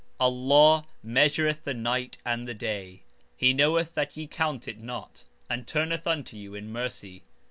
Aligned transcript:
Allah 0.19 0.87
measureth 1.03 1.63
the 1.63 1.75
night 1.75 2.17
and 2.25 2.47
the 2.47 2.55
day. 2.55 3.03
He 3.37 3.53
knoweth 3.53 3.93
that 3.93 4.17
ye 4.17 4.25
count 4.25 4.67
it 4.67 4.79
not, 4.79 5.25
and 5.47 5.67
turneth 5.67 6.07
unto 6.07 6.35
you 6.37 6.55
in 6.55 6.71
mercy. 6.71 7.21